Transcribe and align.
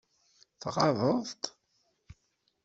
Tɣaḍeḍ-t? 0.61 1.43